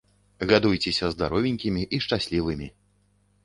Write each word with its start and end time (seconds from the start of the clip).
Гадуйцеся 0.51 1.11
здаровенькімі 1.13 1.87
і 1.97 2.03
шчаслівымі! 2.09 2.67